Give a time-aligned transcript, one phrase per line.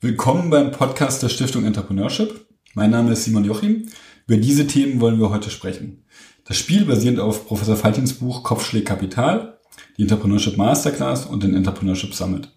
[0.00, 2.46] Willkommen beim Podcast der Stiftung Entrepreneurship.
[2.74, 3.88] Mein Name ist Simon Jochim.
[4.28, 6.04] Über diese Themen wollen wir heute sprechen.
[6.44, 9.58] Das Spiel basierend auf Professor Faltins Buch Kopfschläg Kapital,
[9.96, 12.56] die Entrepreneurship Masterclass und den Entrepreneurship Summit.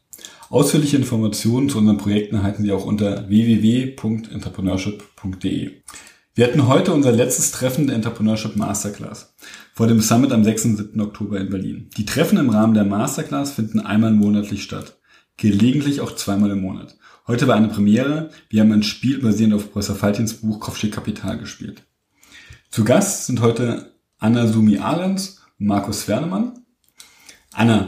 [0.51, 5.71] Ausführliche Informationen zu unseren Projekten erhalten Sie auch unter www.entrepreneurship.de.
[6.35, 9.33] Wir hatten heute unser letztes Treffen der Entrepreneurship Masterclass
[9.73, 10.65] vor dem Summit am 6.
[10.65, 11.01] und 7.
[11.01, 11.89] Oktober in Berlin.
[11.97, 14.99] Die Treffen im Rahmen der Masterclass finden einmal monatlich statt,
[15.37, 16.97] gelegentlich auch zweimal im Monat.
[17.31, 18.29] Heute war eine Premiere.
[18.49, 21.81] Wir haben ein Spiel basierend auf Professor Faltins Buch Kopfstück Kapital gespielt.
[22.71, 26.59] Zu Gast sind heute Anna Sumi Ahrens und Markus Wernemann.
[27.53, 27.87] Anna,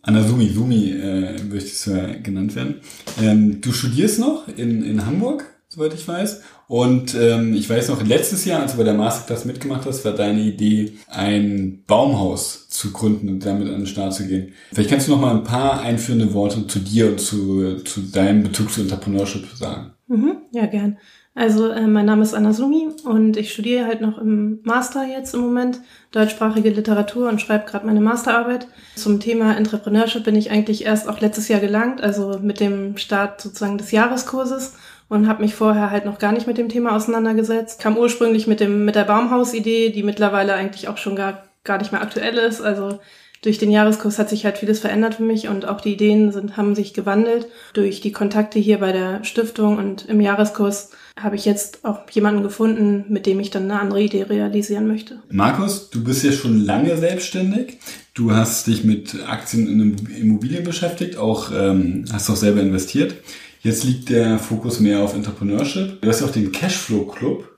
[0.00, 2.76] Anna Sumi, Sumi äh, möchtest du ja genannt werden.
[3.20, 6.42] Ähm, du studierst noch in, in Hamburg, soweit ich weiß.
[6.68, 10.12] Und ähm, ich weiß noch, letztes Jahr, als du bei der Masterclass mitgemacht hast, war
[10.12, 14.52] deine Idee, ein Baumhaus zu gründen und damit an den Start zu gehen.
[14.72, 18.42] Vielleicht kannst du noch mal ein paar einführende Worte zu dir und zu, zu deinem
[18.42, 19.92] Bezug zu Entrepreneurship sagen.
[20.08, 20.98] Mhm, ja, gern.
[21.34, 25.32] Also äh, mein Name ist Anna Sumi und ich studiere halt noch im Master jetzt
[25.32, 28.66] im Moment deutschsprachige Literatur und schreibe gerade meine Masterarbeit.
[28.96, 33.40] Zum Thema Entrepreneurship bin ich eigentlich erst auch letztes Jahr gelangt, also mit dem Start
[33.40, 34.74] sozusagen des Jahreskurses
[35.12, 37.78] und habe mich vorher halt noch gar nicht mit dem Thema auseinandergesetzt.
[37.78, 41.92] Kam ursprünglich mit dem mit der Baumhausidee, die mittlerweile eigentlich auch schon gar gar nicht
[41.92, 42.62] mehr aktuell ist.
[42.62, 42.98] Also
[43.42, 46.56] durch den Jahreskurs hat sich halt vieles verändert für mich und auch die Ideen sind
[46.56, 51.44] haben sich gewandelt durch die Kontakte hier bei der Stiftung und im Jahreskurs habe ich
[51.44, 55.20] jetzt auch jemanden gefunden, mit dem ich dann eine andere Idee realisieren möchte.
[55.28, 57.78] Markus, du bist ja schon lange selbstständig.
[58.14, 63.14] Du hast dich mit Aktien in Immobilien beschäftigt, auch ähm, hast auch selber investiert.
[63.62, 66.02] Jetzt liegt der Fokus mehr auf Entrepreneurship.
[66.02, 67.48] Du hast ja auch den Cashflow Club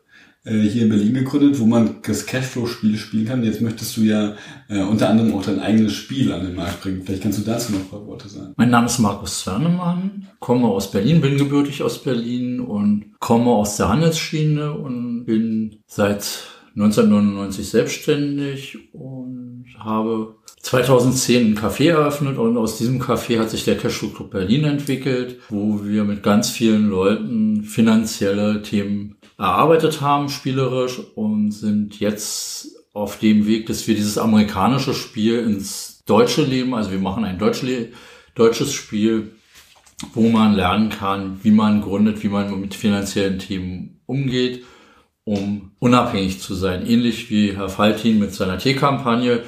[0.45, 3.43] äh, hier in Berlin gegründet, wo man das Cashflow-Spiel spielen kann.
[3.43, 4.35] Jetzt möchtest du ja
[4.69, 7.03] äh, unter anderem auch dein eigenes Spiel an den Markt bringen.
[7.03, 8.53] Vielleicht kannst du dazu noch ein paar Worte sagen.
[8.59, 13.79] Mein Name ist Markus Zwernemann, komme aus Berlin, bin gebürtig aus Berlin und komme aus
[13.79, 16.45] der Handelsschiene und bin seit
[16.77, 23.77] 1999 selbstständig und habe 2010 ein Café eröffnet und aus diesem Café hat sich der
[23.77, 31.01] Cashflow Club Berlin entwickelt, wo wir mit ganz vielen Leuten finanzielle Themen erarbeitet haben, spielerisch
[31.17, 36.91] und sind jetzt auf dem Weg, dass wir dieses amerikanische Spiel ins deutsche Leben, also
[36.91, 37.63] wir machen ein deutsch,
[38.35, 39.33] deutsches Spiel,
[40.15, 44.65] wo man lernen kann, wie man gründet, wie man mit finanziellen Themen umgeht
[45.25, 46.87] um unabhängig zu sein.
[46.87, 49.43] Ähnlich wie Herr Faltin mit seiner Teekampagne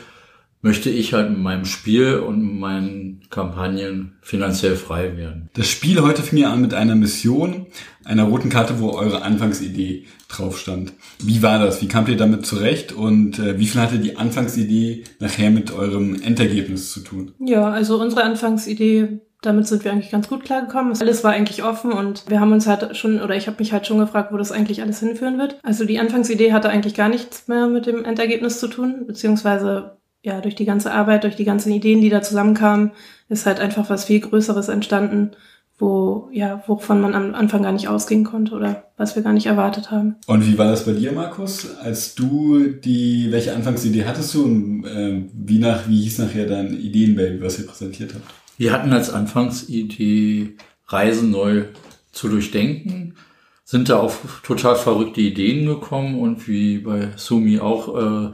[0.62, 5.49] möchte ich halt mit meinem Spiel und meinen Kampagnen finanziell frei werden.
[5.55, 7.67] Das Spiel heute fing ja an mit einer Mission,
[8.05, 10.93] einer roten Karte, wo eure Anfangsidee drauf stand.
[11.22, 11.83] Wie war das?
[11.83, 16.21] Wie kamt ihr damit zurecht und äh, wie viel hatte die Anfangsidee nachher mit eurem
[16.21, 17.33] Endergebnis zu tun?
[17.38, 20.97] Ja, also unsere Anfangsidee damit sind wir eigentlich ganz gut klargekommen.
[20.99, 23.87] Alles war eigentlich offen und wir haben uns halt schon, oder ich habe mich halt
[23.87, 25.59] schon gefragt, wo das eigentlich alles hinführen wird.
[25.62, 30.41] Also die Anfangsidee hatte eigentlich gar nichts mehr mit dem Endergebnis zu tun, beziehungsweise ja,
[30.41, 32.93] durch die ganze Arbeit, durch die ganzen Ideen, die da zusammenkamen,
[33.28, 35.32] ist halt einfach was viel Größeres entstanden,
[35.78, 39.47] wo, ja, wovon man am Anfang gar nicht ausgehen konnte oder was wir gar nicht
[39.47, 40.16] erwartet haben.
[40.26, 41.76] Und wie war das bei dir, Markus?
[41.78, 46.78] Als du die, welche Anfangsidee hattest du und äh, wie nach, wie hieß nachher dein
[46.78, 48.25] Ideenbaby, was ihr präsentiert habt?
[48.56, 50.56] Wir hatten als Anfangsidee,
[50.87, 51.65] Reisen neu
[52.12, 53.16] zu durchdenken,
[53.65, 58.32] sind da auf total verrückte Ideen gekommen und wie bei Sumi auch, äh,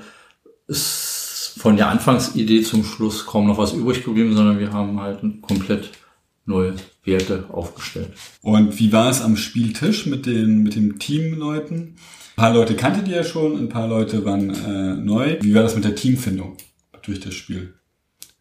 [0.69, 1.11] ist
[1.58, 5.90] von der Anfangsidee zum Schluss kaum noch was übrig geblieben, sondern wir haben halt komplett
[6.44, 6.74] neue
[7.04, 8.10] Werte aufgestellt.
[8.42, 11.76] Und wie war es am Spieltisch mit den, mit den Teamleuten?
[11.76, 15.38] Ein paar Leute kanntet ihr ja schon, ein paar Leute waren äh, neu.
[15.41, 16.56] Wie war das mit der Teamfindung
[17.02, 17.74] durch das Spiel?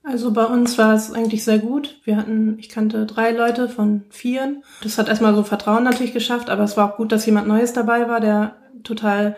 [0.03, 1.99] Also bei uns war es eigentlich sehr gut.
[2.05, 4.63] Wir hatten, ich kannte drei Leute von vieren.
[4.81, 7.73] Das hat erstmal so Vertrauen natürlich geschafft, aber es war auch gut, dass jemand Neues
[7.73, 9.37] dabei war, der total,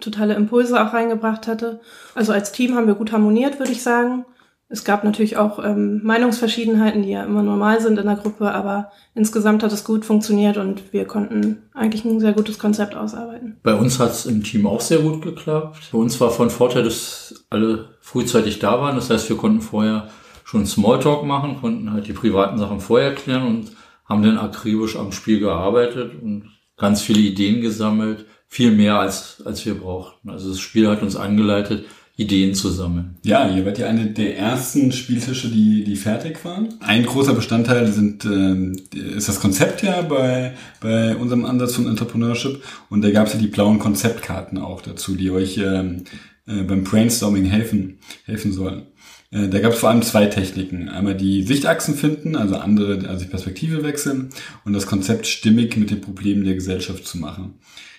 [0.00, 1.80] totale Impulse auch reingebracht hatte.
[2.14, 4.24] Also als Team haben wir gut harmoniert, würde ich sagen.
[4.70, 8.90] Es gab natürlich auch ähm, Meinungsverschiedenheiten, die ja immer normal sind in der Gruppe, aber
[9.14, 13.56] insgesamt hat es gut funktioniert und wir konnten eigentlich ein sehr gutes Konzept ausarbeiten.
[13.62, 15.78] Bei uns hat es im Team auch sehr gut geklappt.
[15.90, 18.96] Bei uns war von Vorteil, dass alle frühzeitig da waren.
[18.96, 20.08] Das heißt, wir konnten vorher
[20.44, 23.72] schon Smalltalk machen, konnten halt die privaten Sachen vorher klären und
[24.04, 28.26] haben dann akribisch am Spiel gearbeitet und ganz viele Ideen gesammelt.
[28.48, 30.30] Viel mehr als, als wir brauchten.
[30.30, 31.84] Also das Spiel hat uns angeleitet,
[32.18, 33.16] Ideen zu sammeln.
[33.22, 36.74] Ja, ihr wart ja eine der ersten Spieltische, die, die fertig waren.
[36.80, 42.60] Ein großer Bestandteil sind, ähm, ist das Konzept ja bei, bei unserem Ansatz von Entrepreneurship.
[42.90, 46.04] Und da gab es ja die blauen Konzeptkarten auch dazu, die euch ähm,
[46.48, 48.86] äh, beim Brainstorming helfen, helfen sollen.
[49.30, 50.88] Äh, da gab es vor allem zwei Techniken.
[50.88, 54.30] Einmal die Sichtachsen finden, also andere, also die Perspektive wechseln
[54.64, 57.54] und das Konzept stimmig mit den Problemen der Gesellschaft zu machen.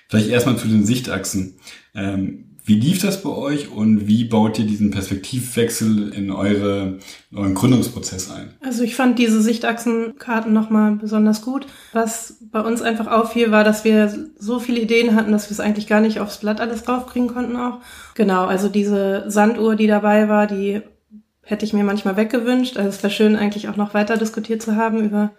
[0.10, 1.60] Vielleicht erstmal zu den Sichtachsen.
[1.94, 7.00] Ähm, wie lief das bei euch und wie baut ihr diesen Perspektivwechsel in, eure,
[7.32, 8.54] in euren Gründungsprozess ein?
[8.60, 11.68] Also ich fand diese Sichtachsenkarten nochmal besonders gut.
[11.94, 15.60] Was bei uns einfach auffiel, war, dass wir so viele Ideen hatten, dass wir es
[15.60, 17.80] eigentlich gar nicht aufs Blatt alles draufkriegen konnten auch.
[18.16, 20.82] Genau, also diese Sanduhr, die dabei war, die
[21.42, 22.78] hätte ich mir manchmal weggewünscht.
[22.78, 25.32] Also es wäre schön, eigentlich auch noch weiter diskutiert zu haben über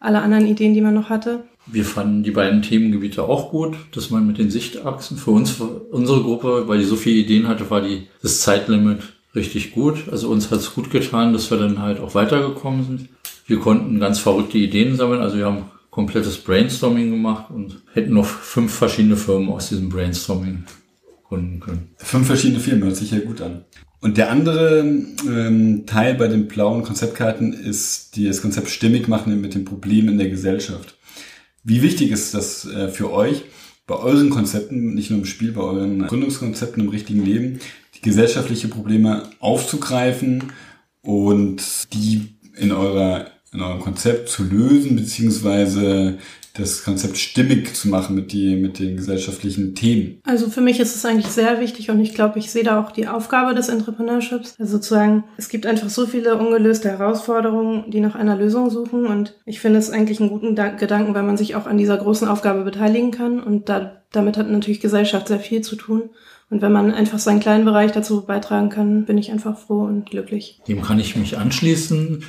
[0.00, 1.44] alle anderen Ideen, die man noch hatte.
[1.70, 5.64] Wir fanden die beiden Themengebiete auch gut, dass man mit den Sichtachsen für uns, für
[5.64, 9.00] unsere Gruppe, weil die so viele Ideen hatte, war die, das Zeitlimit
[9.34, 10.08] richtig gut.
[10.10, 13.08] Also uns hat es gut getan, dass wir dann halt auch weitergekommen sind.
[13.46, 15.20] Wir konnten ganz verrückte Ideen sammeln.
[15.20, 20.64] Also wir haben komplettes Brainstorming gemacht und hätten noch fünf verschiedene Firmen aus diesem Brainstorming
[21.28, 21.90] gründen können.
[21.96, 23.64] Fünf verschiedene Firmen, hört sich ja gut an.
[24.00, 24.80] Und der andere
[25.26, 30.10] ähm, Teil bei den blauen Konzeptkarten ist die, das Konzept stimmig machen mit den Problemen
[30.10, 30.96] in der Gesellschaft.
[31.64, 33.44] Wie wichtig ist das äh, für euch,
[33.86, 37.60] bei euren Konzepten, nicht nur im Spiel, bei euren Gründungskonzepten im richtigen Leben,
[37.94, 40.52] die gesellschaftliche Probleme aufzugreifen
[41.02, 41.62] und
[41.92, 46.18] die in eurer in eurem Konzept zu lösen, beziehungsweise
[46.58, 50.20] das Konzept stimmig zu machen mit, die, mit den gesellschaftlichen Themen?
[50.24, 52.90] Also für mich ist es eigentlich sehr wichtig und ich glaube, ich sehe da auch
[52.90, 54.54] die Aufgabe des Entrepreneurships.
[54.58, 59.34] Also sozusagen, es gibt einfach so viele ungelöste Herausforderungen, die nach einer Lösung suchen und
[59.46, 62.64] ich finde es eigentlich einen guten Gedanken, weil man sich auch an dieser großen Aufgabe
[62.64, 66.10] beteiligen kann und da, damit hat natürlich Gesellschaft sehr viel zu tun.
[66.50, 70.08] Und wenn man einfach seinen kleinen Bereich dazu beitragen kann, bin ich einfach froh und
[70.08, 70.60] glücklich.
[70.66, 72.24] Dem kann ich mich anschließen.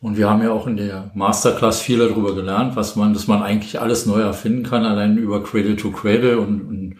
[0.00, 3.42] Und wir haben ja auch in der Masterclass viel darüber gelernt, was man, dass man
[3.42, 6.96] eigentlich alles neu erfinden kann, allein über Cradle to Cradle und, und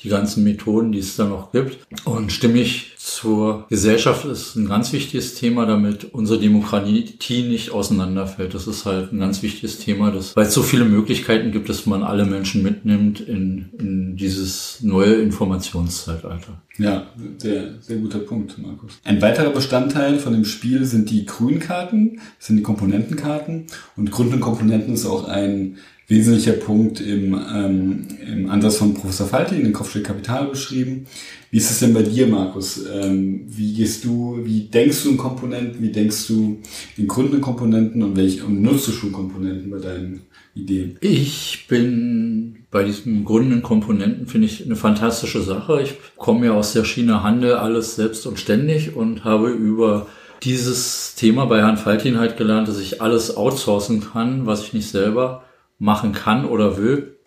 [0.00, 1.78] die ganzen Methoden, die es da noch gibt.
[2.04, 8.52] Und stimmig zur Gesellschaft ist ein ganz wichtiges Thema, damit unsere Demokratie nicht auseinanderfällt.
[8.52, 11.86] Das ist halt ein ganz wichtiges Thema, dass, weil es so viele Möglichkeiten gibt, dass
[11.86, 16.60] man alle Menschen mitnimmt in, in dieses neue Informationszeitalter.
[16.78, 17.06] Ja,
[17.38, 18.98] sehr, sehr guter Punkt, Markus.
[19.04, 23.66] Ein weiterer Bestandteil von dem Spiel sind die Grünkarten, das sind die Komponentenkarten.
[23.96, 29.26] Und Grund und Komponenten ist auch ein wesentlicher Punkt im, ähm, im Ansatz von Professor
[29.26, 31.06] Falti in den Kopfstück Kapital beschrieben.
[31.50, 32.84] Wie ist es denn bei dir, Markus?
[32.92, 36.60] Ähm, wie gehst du, wie denkst du in Komponenten, wie denkst du
[36.96, 40.20] in Kundenkomponenten und welche und nutzt du schon Komponenten bei deinen
[40.54, 40.96] Ideen?
[41.00, 45.80] Ich bin bei diesen Gründen Komponenten finde ich eine fantastische Sache.
[45.82, 50.06] Ich komme ja aus der Schiene Handel, alles selbst und ständig und habe über
[50.42, 54.88] dieses Thema bei Herrn Faltin halt gelernt, dass ich alles outsourcen kann, was ich nicht
[54.88, 55.45] selber
[55.78, 57.18] machen kann oder will.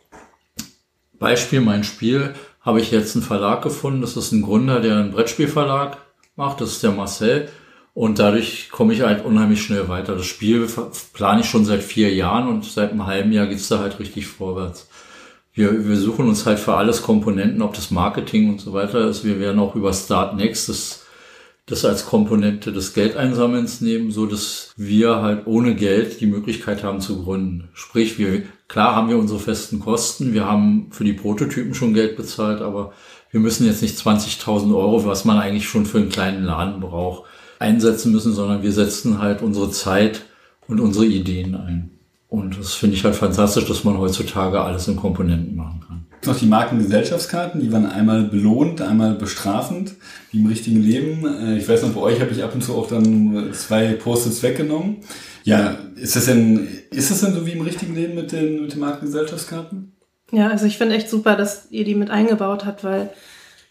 [1.19, 4.01] Beispiel, mein Spiel habe ich jetzt einen Verlag gefunden.
[4.01, 5.97] Das ist ein Gründer, der einen Brettspielverlag
[6.35, 6.61] macht.
[6.61, 7.49] Das ist der Marcel.
[7.93, 10.15] Und dadurch komme ich halt unheimlich schnell weiter.
[10.15, 10.67] Das Spiel
[11.13, 14.27] plane ich schon seit vier Jahren und seit einem halben Jahr geht's da halt richtig
[14.27, 14.87] vorwärts.
[15.53, 19.25] Wir, wir suchen uns halt für alles Komponenten, ob das Marketing und so weiter ist.
[19.25, 20.98] Wir werden auch über Start Next das
[21.69, 26.99] das als Komponente des Geldeinsammelns nehmen, so dass wir halt ohne Geld die Möglichkeit haben
[26.99, 27.69] zu gründen.
[27.73, 32.17] Sprich, wir, klar haben wir unsere festen Kosten, wir haben für die Prototypen schon Geld
[32.17, 32.93] bezahlt, aber
[33.31, 37.29] wir müssen jetzt nicht 20.000 Euro, was man eigentlich schon für einen kleinen Laden braucht,
[37.59, 40.25] einsetzen müssen, sondern wir setzen halt unsere Zeit
[40.67, 41.91] und unsere Ideen ein.
[42.29, 45.88] Und das finde ich halt fantastisch, dass man heutzutage alles in Komponenten machen kann
[46.25, 49.95] noch die Markengesellschaftskarten, die waren einmal belohnt, einmal bestrafend,
[50.31, 51.25] wie im richtigen Leben.
[51.25, 54.43] Äh, ich weiß noch, bei euch habe ich ab und zu auch dann zwei Post-its
[54.43, 54.97] weggenommen.
[55.43, 58.73] Ja, ist das denn, ist das denn so wie im richtigen Leben mit den, mit
[58.73, 59.93] den Markengesellschaftskarten?
[60.31, 63.09] Ja, also ich finde echt super, dass ihr die mit eingebaut habt, weil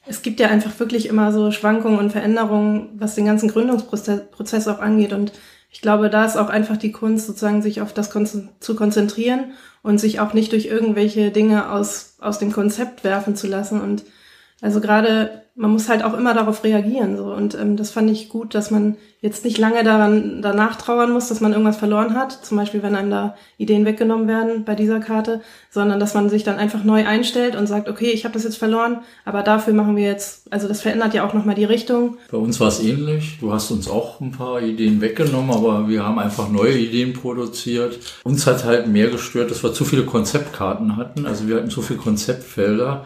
[0.06, 4.80] es gibt ja einfach wirklich immer so Schwankungen und Veränderungen, was den ganzen Gründungsprozess auch
[4.80, 5.12] angeht.
[5.12, 5.32] Und
[5.70, 9.98] ich glaube, da ist auch einfach die Kunst, sozusagen sich auf das zu konzentrieren und
[9.98, 13.80] sich auch nicht durch irgendwelche Dinge aus, aus dem Konzept werfen zu lassen.
[13.80, 14.04] Und
[14.60, 17.16] also gerade, man muss halt auch immer darauf reagieren.
[17.16, 17.24] So.
[17.24, 21.28] Und ähm, das fand ich gut, dass man jetzt nicht lange daran danach trauern muss,
[21.28, 22.30] dass man irgendwas verloren hat.
[22.44, 26.44] Zum Beispiel, wenn einem da Ideen weggenommen werden bei dieser Karte, sondern dass man sich
[26.44, 29.96] dann einfach neu einstellt und sagt, okay, ich habe das jetzt verloren, aber dafür machen
[29.96, 32.18] wir jetzt, also das verändert ja auch nochmal die Richtung.
[32.30, 33.38] Bei uns war es ähnlich.
[33.40, 37.98] Du hast uns auch ein paar Ideen weggenommen, aber wir haben einfach neue Ideen produziert.
[38.22, 41.26] Uns hat halt mehr gestört, dass wir zu viele Konzeptkarten hatten.
[41.26, 43.04] Also wir hatten zu viele Konzeptfelder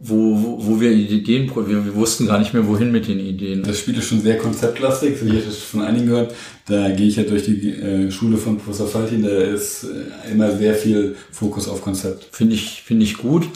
[0.00, 3.62] wo, wo, wo wir Ideen, wir, wir wussten gar nicht mehr, wohin mit den Ideen.
[3.62, 6.34] Das Spiel ist schon sehr konzeptlastig, so ich habe das von einigen gehört.
[6.66, 10.56] Da gehe ich ja durch die äh, Schule von Professor Faltin, da ist äh, immer
[10.56, 12.28] sehr viel Fokus auf Konzept.
[12.32, 13.46] Finde ich, finde ich gut.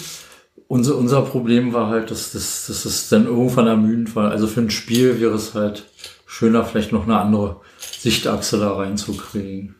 [0.68, 4.30] unser, unser Problem war halt, dass, dass, dass es dann irgendwann ermüdend war.
[4.30, 5.85] Also für ein Spiel wäre es halt
[6.26, 7.61] schöner, vielleicht noch eine andere
[7.99, 9.75] Sichtachse da reinzukriegen.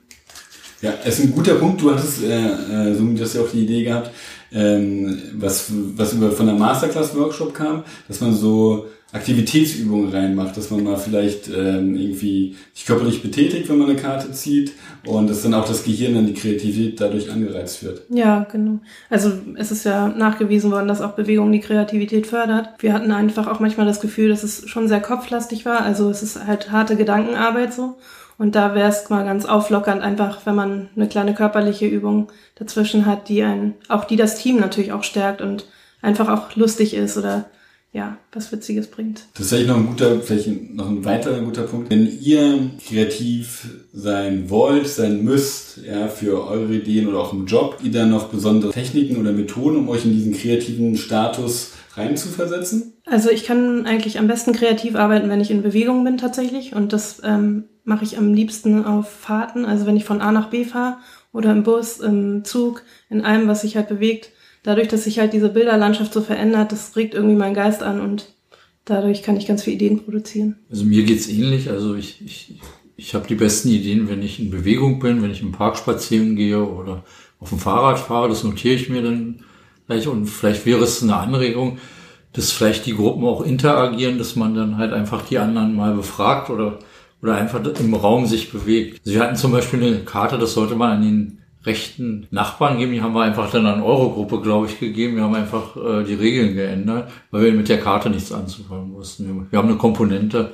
[0.81, 1.83] Ja, es ist ein guter Punkt.
[1.83, 4.11] Du hattest, äh, äh, so du hast ja auch die Idee gehabt,
[4.53, 10.85] ähm, was, was über von der Masterclass-Workshop kam, dass man so Aktivitätsübungen reinmacht, dass man
[10.85, 14.73] mal vielleicht ähm, irgendwie sich körperlich betätigt, wenn man eine Karte zieht
[15.07, 18.03] und dass dann auch das Gehirn dann die Kreativität dadurch angereizt wird.
[18.11, 18.81] Ja, genau.
[19.09, 22.69] Also es ist ja nachgewiesen worden, dass auch Bewegung die Kreativität fördert.
[22.81, 25.81] Wir hatten einfach auch manchmal das Gefühl, dass es schon sehr kopflastig war.
[25.81, 27.97] Also es ist halt harte Gedankenarbeit so.
[28.39, 33.05] Und da wäre es mal ganz auflockernd, einfach, wenn man eine kleine körperliche Übung dazwischen
[33.05, 35.67] hat, die einen, auch die das Team natürlich auch stärkt und
[36.01, 37.47] einfach auch lustig ist oder
[37.93, 39.23] ja, was Witziges bringt.
[39.35, 41.91] Das ist vielleicht noch ein guter, vielleicht noch ein weiterer guter Punkt.
[41.91, 47.79] Wenn ihr kreativ sein wollt, sein müsst, ja, für eure Ideen oder auch im Job,
[47.83, 52.93] ihr dann noch besondere Techniken oder Methoden, um euch in diesen kreativen Status reinzuversetzen?
[53.07, 56.75] Also ich kann eigentlich am besten kreativ arbeiten, wenn ich in Bewegung bin tatsächlich.
[56.75, 59.65] Und das ähm, mache ich am liebsten auf Fahrten.
[59.65, 60.99] Also wenn ich von A nach B fahre
[61.33, 64.31] oder im Bus, im Zug, in allem, was sich halt bewegt
[64.63, 68.35] dadurch, dass sich halt diese Bilderlandschaft so verändert, das regt irgendwie meinen Geist an und
[68.85, 70.57] dadurch kann ich ganz viele Ideen produzieren.
[70.71, 71.71] Also mir geht's ähnlich.
[71.71, 72.61] Also ich, ich,
[72.97, 76.37] ich habe die besten Ideen, wenn ich in Bewegung bin, wenn ich im Park spazieren
[76.37, 77.05] gehe oder
[77.41, 78.29] auf dem Fahrrad fahre.
[78.29, 79.41] Das notiere ich mir dann
[79.87, 81.79] gleich und vielleicht wäre es eine Anregung,
[82.33, 86.51] dass vielleicht die Gruppen auch interagieren, dass man dann halt einfach die anderen mal befragt
[86.51, 86.79] oder
[87.23, 89.01] oder einfach im Raum sich bewegt.
[89.05, 92.93] Also wir hatten zum Beispiel eine Karte, das sollte man an den rechten Nachbarn geben.
[92.93, 95.17] Die haben wir einfach dann an Eurogruppe, glaube ich, gegeben.
[95.17, 99.47] Wir haben einfach äh, die Regeln geändert, weil wir mit der Karte nichts anzufangen wussten.
[99.51, 100.53] Wir haben eine Komponente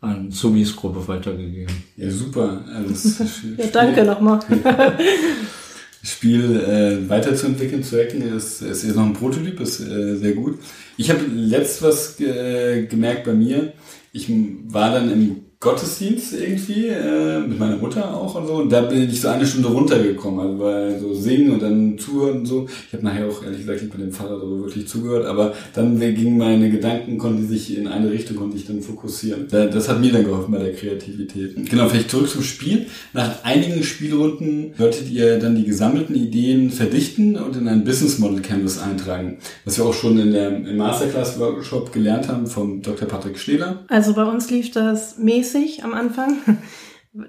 [0.00, 1.74] an Sumis Gruppe weitergegeben.
[1.96, 2.62] Ja, super.
[2.74, 3.24] Also
[3.56, 4.40] ja, danke nochmal.
[6.02, 10.58] Spiel äh, weiterzuentwickeln, zu hacken, ist, ist jetzt noch ein Prototyp, ist äh, sehr gut.
[10.98, 13.72] Ich habe letzt was äh, gemerkt bei mir.
[14.12, 14.30] Ich
[14.66, 18.54] war dann im Gottesdienst irgendwie, äh, mit meiner Mutter auch und so.
[18.56, 22.40] Und da bin ich so eine Stunde runtergekommen, also weil so singen und dann zuhören
[22.40, 22.66] und so.
[22.86, 25.98] Ich habe nachher auch ehrlich gesagt nicht mit dem Pfarrer so wirklich zugehört, aber dann
[25.98, 29.46] gingen meine Gedanken, konnten sich in eine Richtung, konnte ich dann fokussieren.
[29.48, 31.56] Das hat mir dann geholfen bei der Kreativität.
[31.70, 32.86] Genau, vielleicht zurück zum Spiel.
[33.14, 38.42] Nach einigen Spielrunden solltet ihr dann die gesammelten Ideen verdichten und in ein Business Model
[38.42, 39.38] Canvas eintragen.
[39.64, 43.08] Was wir auch schon in der, Masterclass Workshop gelernt haben vom Dr.
[43.08, 43.84] Patrick Stehler.
[43.88, 46.38] Also bei uns lief das mäßig mäßig am Anfang.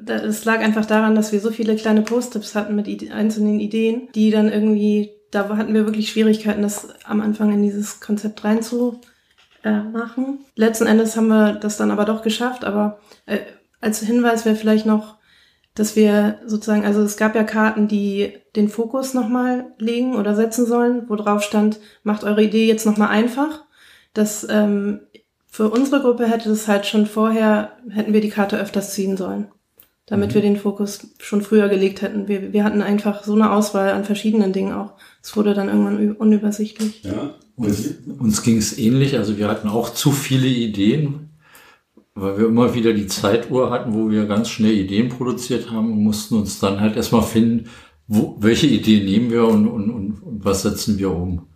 [0.08, 4.32] Es lag einfach daran, dass wir so viele kleine Post-its hatten mit einzelnen Ideen, die
[4.32, 10.39] dann irgendwie, da hatten wir wirklich Schwierigkeiten, das am Anfang in dieses Konzept reinzumachen.
[10.55, 13.39] Letzten Endes haben wir das dann aber doch geschafft, aber äh,
[13.79, 15.17] als Hinweis wäre vielleicht noch,
[15.75, 20.65] dass wir sozusagen, also es gab ja Karten, die den Fokus nochmal legen oder setzen
[20.65, 23.65] sollen, wo drauf stand, macht eure Idee jetzt nochmal einfach.
[24.15, 25.01] Das ähm,
[25.55, 29.47] für unsere Gruppe hätte es halt schon vorher, hätten wir die Karte öfters ziehen sollen,
[30.05, 30.33] damit mhm.
[30.35, 32.27] wir den Fokus schon früher gelegt hätten.
[32.27, 34.95] Wir, wir hatten einfach so eine Auswahl an verschiedenen Dingen auch.
[35.24, 37.03] Es wurde dann irgendwann unübersichtlich.
[37.03, 39.17] Ja, uns, uns ging es ähnlich.
[39.17, 41.29] Also wir hatten auch zu viele Ideen,
[42.15, 46.03] weil wir immer wieder die Zeituhr hatten, wo wir ganz schnell Ideen produziert haben und
[46.03, 47.69] mussten uns dann halt erstmal finden,
[48.07, 51.47] wo, welche Ideen nehmen wir und, und, und, und was setzen wir um.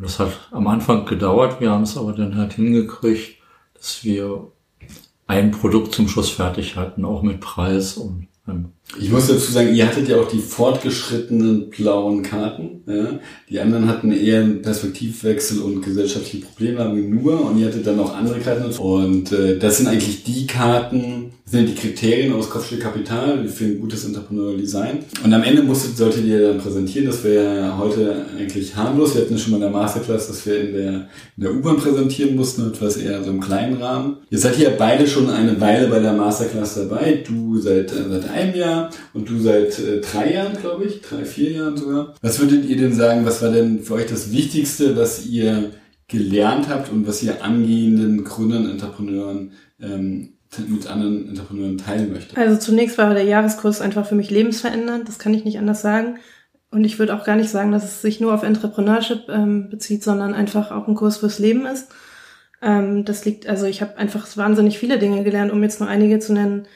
[0.00, 3.36] Und das hat am Anfang gedauert, wir haben es aber dann halt hingekriegt,
[3.74, 4.50] dass wir
[5.26, 9.74] ein Produkt zum Schluss fertig hatten, auch mit Preis und ähm, ich muss dazu sagen,
[9.74, 12.82] ihr hattet ja auch die fortgeschrittenen blauen Karten.
[12.86, 13.20] Ja?
[13.48, 18.16] Die anderen hatten eher einen Perspektivwechsel und gesellschaftliche Probleme nur und ihr hattet dann noch
[18.16, 18.64] andere Karten.
[18.78, 23.80] Und äh, das sind eigentlich die Karten, sind die Kriterien aus Kopfstück Kapital für ein
[23.80, 24.98] gutes Entrepreneurial Design.
[25.24, 29.14] Und am Ende musstet, solltet ihr dann präsentieren, das wäre ja heute eigentlich harmlos.
[29.14, 30.92] Wir hatten schon mal in der Masterclass, dass wir in der,
[31.36, 34.16] in der U-Bahn präsentieren mussten, etwas eher so im kleinen Rahmen.
[34.30, 37.22] Ihr seid hier beide schon eine Weile bei der Masterclass dabei.
[37.26, 38.79] Du seit, äh, seit einem Jahr
[39.12, 42.14] und du seit äh, drei Jahren, glaube ich, drei, vier Jahren sogar.
[42.22, 45.70] Was würdet ihr denn sagen, was war denn für euch das Wichtigste, was ihr
[46.08, 50.34] gelernt habt und was ihr angehenden Gründern, Entrepreneuren ähm,
[50.68, 52.36] mit anderen Entrepreneuren teilen möchte?
[52.36, 56.18] Also zunächst war der Jahreskurs einfach für mich lebensverändernd, das kann ich nicht anders sagen.
[56.72, 60.04] Und ich würde auch gar nicht sagen, dass es sich nur auf Entrepreneurship ähm, bezieht,
[60.04, 61.88] sondern einfach auch ein Kurs fürs Leben ist.
[62.62, 66.18] Ähm, das liegt, also ich habe einfach wahnsinnig viele Dinge gelernt, um jetzt nur einige
[66.20, 66.66] zu nennen,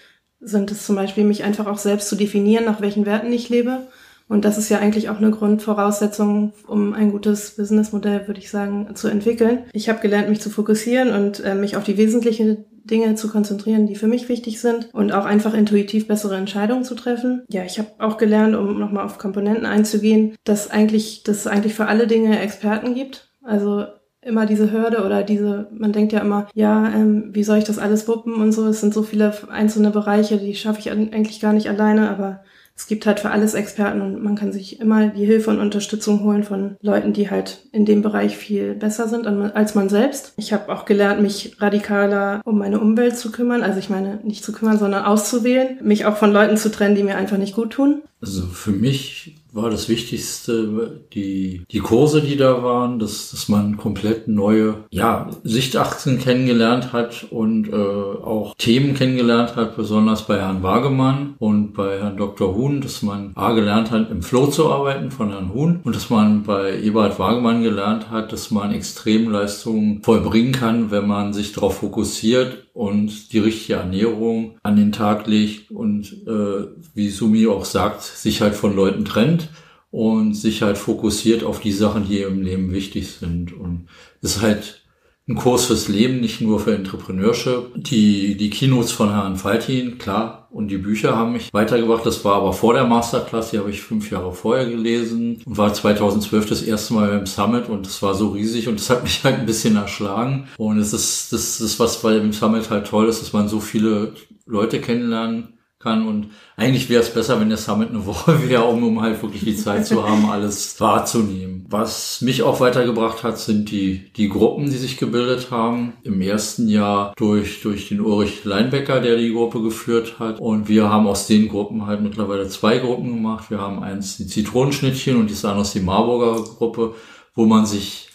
[0.40, 3.86] sind es zum Beispiel, mich einfach auch selbst zu definieren, nach welchen Werten ich lebe.
[4.28, 8.94] Und das ist ja eigentlich auch eine Grundvoraussetzung, um ein gutes Businessmodell, würde ich sagen,
[8.94, 9.64] zu entwickeln.
[9.72, 13.86] Ich habe gelernt, mich zu fokussieren und äh, mich auf die wesentlichen Dinge zu konzentrieren,
[13.86, 17.42] die für mich wichtig sind und auch einfach intuitiv bessere Entscheidungen zu treffen.
[17.48, 21.74] Ja, ich habe auch gelernt, um nochmal auf Komponenten einzugehen, dass eigentlich, dass es eigentlich
[21.74, 23.86] für alle Dinge Experten gibt Also
[24.24, 27.78] immer diese Hürde oder diese, man denkt ja immer, ja, ähm, wie soll ich das
[27.78, 28.66] alles wuppen und so.
[28.66, 32.40] Es sind so viele einzelne Bereiche, die schaffe ich eigentlich gar nicht alleine, aber
[32.76, 36.24] es gibt halt für alles Experten und man kann sich immer die Hilfe und Unterstützung
[36.24, 40.32] holen von Leuten, die halt in dem Bereich viel besser sind als man selbst.
[40.36, 43.62] Ich habe auch gelernt, mich radikaler um meine Umwelt zu kümmern.
[43.62, 45.78] Also ich meine, nicht zu kümmern, sondern auszuwählen.
[45.82, 48.02] Mich auch von Leuten zu trennen, die mir einfach nicht gut tun.
[48.24, 53.76] Also für mich war das Wichtigste die, die Kurse, die da waren, dass, dass man
[53.76, 60.62] komplett neue ja, Sichtachsen kennengelernt hat und äh, auch Themen kennengelernt hat, besonders bei Herrn
[60.62, 62.54] Wagemann und bei Herrn Dr.
[62.54, 66.08] Huhn, dass man A gelernt hat, im Flow zu arbeiten von Herrn Huhn und dass
[66.08, 71.78] man bei Eberhard Wagemann gelernt hat, dass man Extremleistungen vollbringen kann, wenn man sich darauf
[71.78, 78.02] fokussiert und die richtige Ernährung an den Tag legt und äh, wie Sumi auch sagt,
[78.02, 79.48] sich halt von Leuten trennt
[79.92, 83.52] und sich halt fokussiert auf die Sachen, die im Leben wichtig sind.
[83.52, 83.86] Und
[84.20, 84.83] es ist halt
[85.26, 87.72] ein Kurs fürs Leben, nicht nur für Entrepreneurship.
[87.76, 92.04] Die, die Keynotes von Herrn Faltin, klar, und die Bücher haben mich weitergebracht.
[92.04, 95.72] Das war aber vor der Masterclass, die habe ich fünf Jahre vorher gelesen und war
[95.72, 99.24] 2012 das erste Mal beim Summit und es war so riesig und das hat mich
[99.24, 100.46] halt ein bisschen erschlagen.
[100.58, 103.60] Und es ist, das ist was bei dem Summit halt toll ist, dass man so
[103.60, 104.12] viele
[104.46, 105.53] Leute kennenlernen
[105.84, 106.08] kann.
[106.08, 109.44] Und eigentlich wäre es besser, wenn der Summit eine Woche wäre, um, um halt wirklich
[109.44, 111.66] die Zeit zu haben, alles wahrzunehmen.
[111.68, 115.92] Was mich auch weitergebracht hat, sind die, die Gruppen, die sich gebildet haben.
[116.02, 120.40] Im ersten Jahr durch, durch den Ulrich Leinbecker, der die Gruppe geführt hat.
[120.40, 123.50] Und wir haben aus den Gruppen halt mittlerweile zwei Gruppen gemacht.
[123.50, 126.94] Wir haben eins die Zitronenschnittchen und andere ist die Marburger Gruppe,
[127.34, 128.08] wo man sich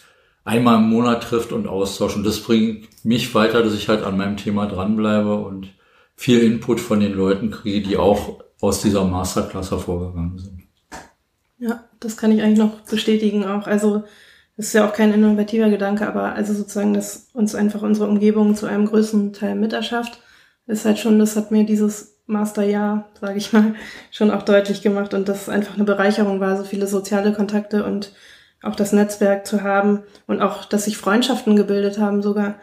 [0.44, 2.16] einmal im Monat trifft und austauscht.
[2.16, 5.68] Und das bringt mich weiter, dass ich halt an meinem Thema dranbleibe und
[6.20, 10.60] viel Input von den Leuten kriege, die auch aus dieser Masterclass hervorgegangen sind.
[11.58, 13.66] Ja, das kann ich eigentlich noch bestätigen auch.
[13.66, 14.04] Also
[14.54, 18.54] das ist ja auch kein innovativer Gedanke, aber also sozusagen, dass uns einfach unsere Umgebung
[18.54, 20.20] zu einem größten Teil miterschafft,
[20.66, 23.74] ist halt schon, das hat mir dieses Masterjahr, sage ich mal,
[24.10, 28.12] schon auch deutlich gemacht und das einfach eine Bereicherung war, so viele soziale Kontakte und
[28.62, 32.56] auch das Netzwerk zu haben und auch, dass sich Freundschaften gebildet haben sogar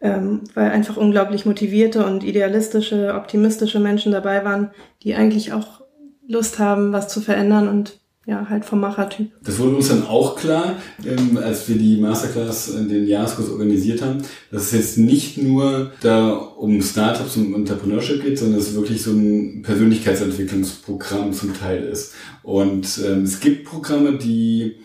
[0.00, 4.70] ähm, weil einfach unglaublich motivierte und idealistische, optimistische Menschen dabei waren,
[5.02, 5.82] die eigentlich auch
[6.26, 9.30] Lust haben, was zu verändern und ja, halt vom Machertyp.
[9.42, 14.00] Das wurde uns dann auch klar, ähm, als wir die Masterclass, in den Jahreskurs organisiert
[14.00, 19.02] haben, dass es jetzt nicht nur da um Startups und Entrepreneurship geht, sondern es wirklich
[19.02, 22.14] so ein Persönlichkeitsentwicklungsprogramm zum Teil ist.
[22.42, 24.76] Und ähm, es gibt Programme, die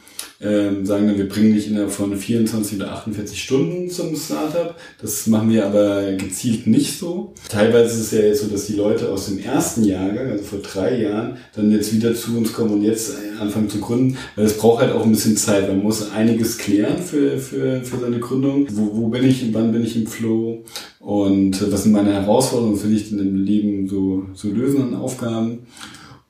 [0.41, 4.73] ähm, sagen dann, wir bringen dich innerhalb von 24 oder 48 Stunden zum Startup.
[5.02, 7.34] Das machen wir aber gezielt nicht so.
[7.49, 10.60] Teilweise ist es ja jetzt so, dass die Leute aus dem ersten Jahrgang, also vor
[10.60, 14.58] drei Jahren, dann jetzt wieder zu uns kommen und jetzt anfangen zu gründen, weil es
[14.58, 15.67] braucht halt auch ein bisschen Zeit.
[15.67, 18.65] Man muss einiges klären für, für, für seine Gründung.
[18.71, 20.63] Wo, wo bin ich, wann bin ich im Flow
[20.99, 25.60] und was sind meine Herausforderungen, will ich denn im Leben so, so lösen an Aufgaben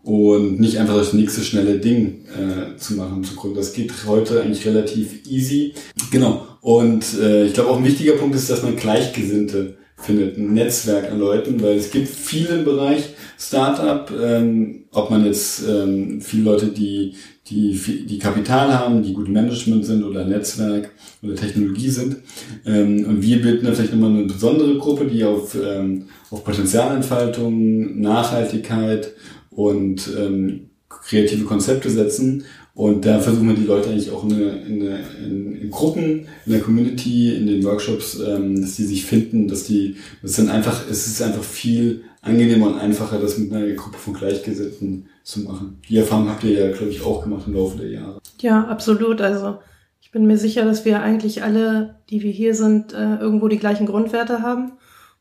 [0.03, 3.57] und nicht einfach das nächste schnelle Ding äh, zu machen, zu gründen.
[3.57, 5.73] Das geht heute eigentlich relativ easy.
[6.11, 6.47] Genau.
[6.61, 11.11] Und äh, ich glaube auch ein wichtiger Punkt ist, dass man Gleichgesinnte findet, ein Netzwerk
[11.11, 16.43] an Leuten, weil es gibt viele im Bereich Startup, ähm, ob man jetzt ähm, viele
[16.43, 17.15] Leute, die,
[17.47, 22.17] die, die Kapital haben, die gut Management sind oder Netzwerk oder Technologie sind.
[22.65, 29.13] Ähm, und wir bilden vielleicht nochmal eine besondere Gruppe, die auf, ähm, auf Potenzialentfaltung, Nachhaltigkeit
[29.49, 32.45] und ähm, kreative Konzepte setzen.
[32.73, 36.61] Und da versuchen wir die Leute eigentlich auch in, in, in, in Gruppen, in der
[36.61, 41.07] Community, in den Workshops, ähm, dass die sich finden, dass die, das sind einfach, es
[41.07, 45.81] ist einfach viel angenehmer und einfacher, das mit einer Gruppe von Gleichgesinnten zu machen.
[45.89, 48.19] Die Erfahrung habt ihr ja, glaube ich, auch gemacht im Laufe der Jahre.
[48.39, 49.21] Ja, absolut.
[49.21, 49.57] Also
[50.01, 53.59] ich bin mir sicher, dass wir eigentlich alle, die wir hier sind, äh, irgendwo die
[53.59, 54.73] gleichen Grundwerte haben.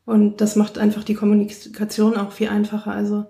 [0.05, 2.91] Und das macht einfach die Kommunikation auch viel einfacher.
[2.91, 3.25] Also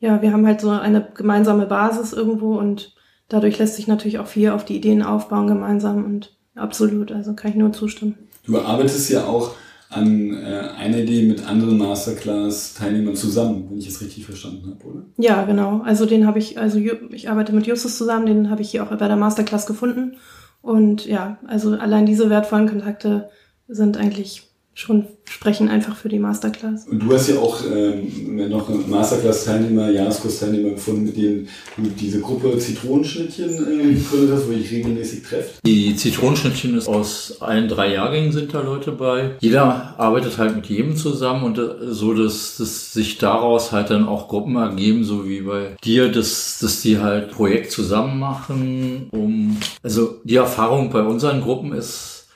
[0.00, 2.94] ja, wir haben halt so eine gemeinsame Basis irgendwo und
[3.28, 7.50] dadurch lässt sich natürlich auch viel auf die Ideen aufbauen gemeinsam und absolut, also kann
[7.50, 8.16] ich nur zustimmen.
[8.46, 9.54] Du arbeitest ja auch
[9.90, 15.04] an äh, einer Idee mit anderen Masterclass-Teilnehmern zusammen, wenn ich es richtig verstanden habe, oder?
[15.16, 15.82] Ja, genau.
[15.84, 16.78] Also den habe ich, also
[17.10, 20.16] ich arbeite mit Justus zusammen, den habe ich hier auch bei der Masterclass gefunden.
[20.62, 23.28] Und ja, also allein diese wertvollen Kontakte
[23.68, 26.86] sind eigentlich schon sprechen einfach für die Masterclass.
[26.88, 32.58] Und du hast ja auch ähm, noch Masterclass-Teilnehmer, Jahreskurs-Teilnehmer gefunden, mit denen du diese Gruppe
[32.58, 35.60] Zitronenschnittchen äh, gegründet hast, wo ich regelmäßig treffe.
[35.64, 39.36] Die Zitronenschnittchen ist aus allen drei Jahrgängen sind da Leute bei.
[39.40, 44.08] Jeder arbeitet halt mit jedem zusammen und äh, so, dass, dass sich daraus halt dann
[44.08, 49.56] auch Gruppen ergeben, so wie bei dir, dass, dass die halt Projekt zusammen machen, um,
[49.82, 52.26] also die Erfahrung bei unseren Gruppen ist,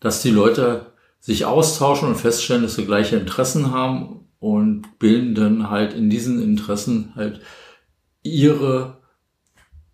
[0.00, 0.93] dass die Leute
[1.24, 6.42] sich austauschen und feststellen, dass sie gleiche Interessen haben und bilden dann halt in diesen
[6.42, 7.40] Interessen halt
[8.22, 8.98] ihre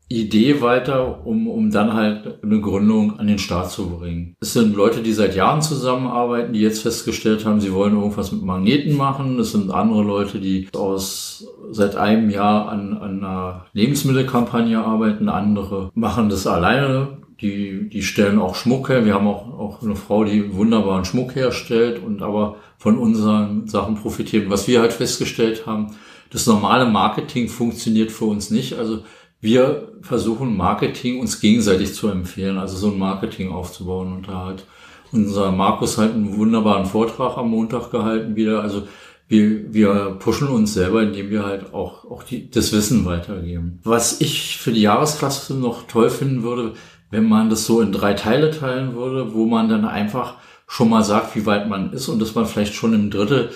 [0.08, 4.34] Idee weiter, um, um dann halt eine Gründung an den Start zu bringen.
[4.40, 8.42] Es sind Leute, die seit Jahren zusammenarbeiten, die jetzt festgestellt haben, sie wollen irgendwas mit
[8.42, 9.38] Magneten machen.
[9.38, 15.28] Es sind andere Leute, die aus seit einem Jahr an, an einer Lebensmittelkampagne arbeiten.
[15.28, 19.05] Andere machen das alleine die, die stellen auch Schmuck her.
[19.05, 23.94] Wir haben auch, auch eine Frau, die wunderbaren Schmuck herstellt und aber von unseren Sachen
[23.96, 24.50] profitiert.
[24.50, 25.94] Was wir halt festgestellt haben,
[26.31, 28.74] das normale Marketing funktioniert für uns nicht.
[28.74, 29.05] Also
[29.40, 34.12] wir versuchen Marketing uns gegenseitig zu empfehlen, also so ein Marketing aufzubauen.
[34.12, 34.66] Und da hat
[35.12, 38.62] unser Markus halt einen wunderbaren Vortrag am Montag gehalten wieder.
[38.62, 38.87] Also
[39.29, 43.79] wir, wir pushen uns selber, indem wir halt auch, auch die, das Wissen weitergeben.
[43.85, 46.74] Was ich für die Jahresklasse noch toll finden würde,
[47.11, 50.35] wenn man das so in drei Teile teilen würde, wo man dann einfach
[50.66, 53.51] schon mal sagt, wie weit man ist und dass man vielleicht schon im Drittel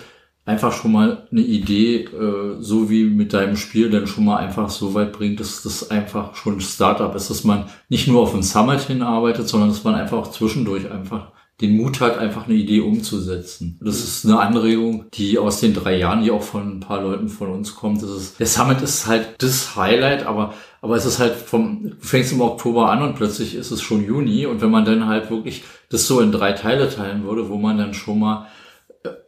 [0.47, 4.69] einfach schon mal eine Idee, äh, so wie mit deinem Spiel, dann schon mal einfach
[4.69, 8.35] so weit bringt, dass das einfach schon ein Startup ist, dass man nicht nur auf
[8.35, 11.33] ein Summit hinarbeitet, sondern dass man einfach zwischendurch einfach
[11.67, 13.79] den Mut hat, einfach eine Idee umzusetzen.
[13.83, 17.29] Das ist eine Anregung, die aus den drei Jahren, die auch von ein paar Leuten
[17.29, 18.03] von uns kommt.
[18.03, 22.07] Das ist, der Summit ist halt das Highlight, aber aber es ist halt vom, du
[22.07, 24.45] fängst im Oktober an und plötzlich ist es schon Juni.
[24.45, 27.79] Und wenn man dann halt wirklich das so in drei Teile teilen würde, wo man
[27.79, 28.49] dann schon mal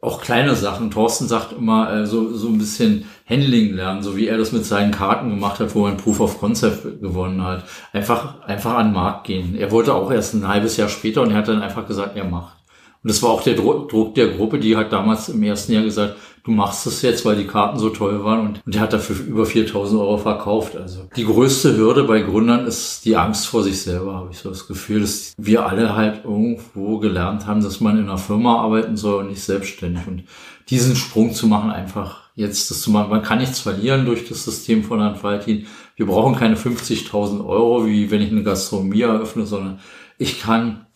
[0.00, 0.90] auch kleine Sachen.
[0.90, 4.64] Thorsten sagt immer äh, so, so ein bisschen Handling lernen, so wie er das mit
[4.64, 7.64] seinen Karten gemacht hat, wo er ein Proof of Concept gewonnen hat.
[7.92, 9.56] Einfach, einfach an den Markt gehen.
[9.56, 12.24] Er wollte auch erst ein halbes Jahr später und er hat dann einfach gesagt, er
[12.24, 12.56] macht.
[13.02, 16.16] Und das war auch der Druck der Gruppe, die hat damals im ersten Jahr gesagt,
[16.46, 19.16] du machst es jetzt, weil die Karten so toll waren und, und der hat dafür
[19.26, 20.76] über 4000 Euro verkauft.
[20.76, 24.48] Also die größte Hürde bei Gründern ist die Angst vor sich selber, habe ich so
[24.48, 28.96] das Gefühl, dass wir alle halt irgendwo gelernt haben, dass man in einer Firma arbeiten
[28.96, 30.06] soll und nicht selbstständig.
[30.06, 30.22] Und
[30.70, 34.44] diesen Sprung zu machen, einfach jetzt das zu machen, man kann nichts verlieren durch das
[34.44, 35.66] System von Herrn Faltin.
[35.96, 39.80] Wir brauchen keine 50.000 Euro, wie wenn ich eine Gastronomie eröffne, sondern
[40.16, 40.86] ich kann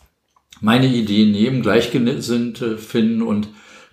[0.60, 3.48] meine Ideen nehmen, Gleichgesinnte finden und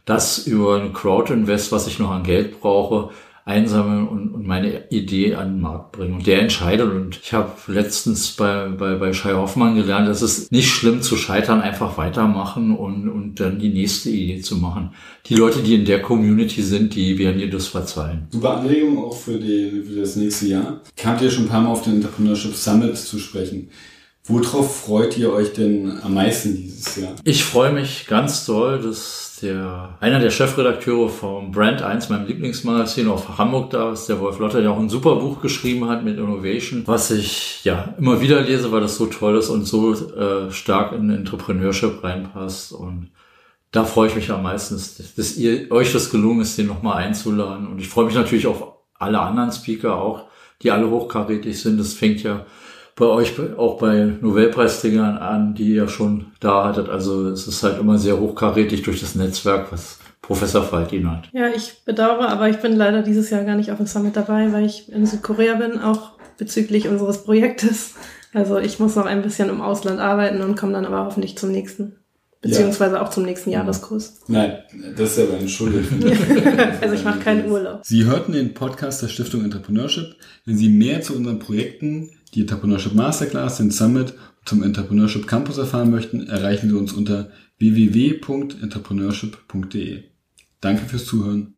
[0.08, 3.12] das über ein Crowd-Invest, was ich noch an Geld brauche,
[3.44, 6.16] einsammeln und, und meine Idee an den Markt bringen.
[6.16, 6.90] Und der entscheidet.
[6.90, 11.16] Und ich habe letztens bei, bei, bei Shai Hoffmann gelernt, es ist nicht schlimm zu
[11.16, 14.92] scheitern, einfach weitermachen und, und dann die nächste Idee zu machen.
[15.28, 18.28] Die Leute, die in der Community sind, die werden dir das verzeihen.
[18.32, 20.82] Super Anregung auch für, die, für das nächste Jahr.
[20.96, 23.70] Kamt ihr schon ein paar Mal auf den Entrepreneurship Summit zu sprechen.
[24.26, 27.16] Worauf freut ihr euch denn am meisten dieses Jahr?
[27.24, 33.08] Ich freue mich ganz doll, dass der, einer der Chefredakteure vom Brand 1, meinem Lieblingsmagazin
[33.08, 36.18] auf Hamburg da ist, der Wolf Lotter, der auch ein super Buch geschrieben hat mit
[36.18, 40.52] Innovation, was ich ja immer wieder lese, weil das so toll ist und so äh,
[40.52, 43.12] stark in Entrepreneurship reinpasst und
[43.72, 47.04] da freue ich mich am meisten, dass, dass ihr, euch das gelungen ist, den nochmal
[47.04, 47.68] einzuladen.
[47.68, 48.64] Und ich freue mich natürlich auf
[48.98, 50.26] alle anderen Speaker auch,
[50.62, 51.80] die alle hochkarätig sind.
[51.80, 52.46] Das fängt ja
[52.98, 56.90] bei euch auch bei Nobelpreisträgern an, die ihr schon da hattet.
[56.90, 61.30] Also es ist halt immer sehr hochkarätig durch das Netzwerk, was Professor Faltin hat.
[61.32, 64.52] Ja, ich bedauere, aber ich bin leider dieses Jahr gar nicht auf dem Summit dabei,
[64.52, 67.94] weil ich in Südkorea bin, auch bezüglich unseres Projektes.
[68.34, 71.52] Also ich muss noch ein bisschen im Ausland arbeiten und komme dann aber hoffentlich zum
[71.52, 71.96] nächsten.
[72.42, 73.02] Beziehungsweise ja.
[73.02, 74.22] auch zum nächsten Jahreskurs.
[74.28, 74.60] Nein,
[74.96, 75.92] das ist aber entschuldigt.
[76.82, 77.82] also ich mache keinen Urlaub.
[77.84, 80.16] Sie hörten den Podcast der Stiftung Entrepreneurship.
[80.46, 84.14] Wenn Sie mehr zu unseren Projekten die Entrepreneurship Masterclass, den Summit
[84.46, 90.04] zum Entrepreneurship Campus erfahren möchten, erreichen Sie uns unter www.entrepreneurship.de.
[90.62, 91.56] Danke fürs Zuhören.